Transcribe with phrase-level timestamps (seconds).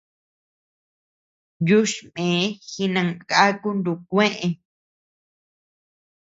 [1.67, 2.29] Yuchme
[2.69, 4.41] jinangaku nukuee.